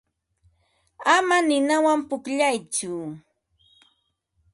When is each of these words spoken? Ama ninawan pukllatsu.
Ama 1.15 1.37
ninawan 1.47 2.01
pukllatsu. 2.09 2.93